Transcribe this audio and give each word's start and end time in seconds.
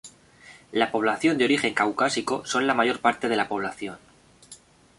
La 0.71 0.89
población 0.91 1.37
de 1.37 1.45
origen 1.45 1.75
caucásico 1.75 2.43
son 2.43 2.65
la 2.65 2.73
mayor 2.73 3.01
parte 3.01 3.29
de 3.29 3.35
la 3.35 3.47
población. 3.47 3.99